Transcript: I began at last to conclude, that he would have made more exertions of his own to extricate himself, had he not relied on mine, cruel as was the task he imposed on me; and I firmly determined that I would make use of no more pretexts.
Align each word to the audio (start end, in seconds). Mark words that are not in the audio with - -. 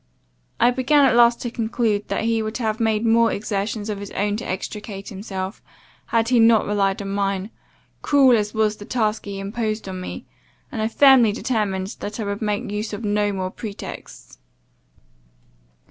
I 0.59 0.71
began 0.71 1.05
at 1.05 1.13
last 1.15 1.41
to 1.43 1.51
conclude, 1.51 2.07
that 2.07 2.23
he 2.23 2.41
would 2.41 2.57
have 2.57 2.79
made 2.79 3.05
more 3.05 3.31
exertions 3.31 3.87
of 3.87 3.99
his 3.99 4.09
own 4.15 4.35
to 4.37 4.49
extricate 4.49 5.09
himself, 5.09 5.61
had 6.07 6.29
he 6.29 6.39
not 6.39 6.65
relied 6.65 6.99
on 7.03 7.09
mine, 7.09 7.51
cruel 8.01 8.35
as 8.35 8.51
was 8.51 8.77
the 8.77 8.85
task 8.85 9.25
he 9.25 9.37
imposed 9.39 9.87
on 9.87 10.01
me; 10.01 10.25
and 10.71 10.81
I 10.81 10.87
firmly 10.87 11.31
determined 11.31 11.97
that 11.99 12.19
I 12.19 12.23
would 12.23 12.41
make 12.41 12.71
use 12.71 12.93
of 12.93 13.03
no 13.05 13.31
more 13.31 13.51
pretexts. 13.51 14.39